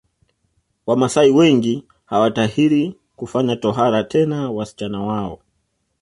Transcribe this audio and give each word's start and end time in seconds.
Wamaasai 0.87 1.31
wengi 1.31 1.83
hawatahiri 2.05 2.95
kufanya 3.15 3.55
tohara 3.55 4.03
tena 4.03 4.51
wasichana 4.51 5.01
wao 5.01 5.39